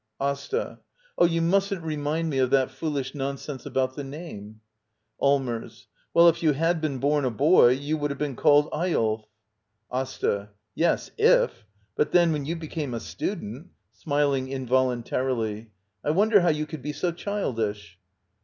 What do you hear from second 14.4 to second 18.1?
involuntarily.] I wonder how you could be so childish